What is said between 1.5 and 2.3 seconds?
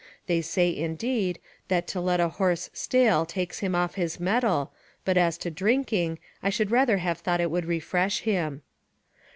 that to let a